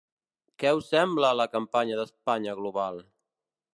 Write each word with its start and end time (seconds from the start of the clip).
Què 0.61 0.71
us 0.77 0.87
sembla 0.93 1.29
la 1.41 1.47
campanya 1.57 1.99
d’Espanya 1.99 2.57
global? 2.63 2.99